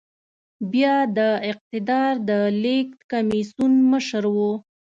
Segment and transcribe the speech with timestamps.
[0.71, 1.19] بيا د
[1.51, 2.31] اقتدار د
[2.63, 4.37] لېږد کميسيون مشر و.